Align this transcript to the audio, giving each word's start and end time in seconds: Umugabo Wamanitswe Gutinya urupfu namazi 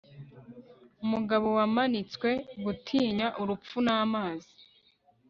Umugabo 1.03 1.47
Wamanitswe 1.57 2.29
Gutinya 2.63 3.27
urupfu 3.41 3.77
namazi 3.85 4.53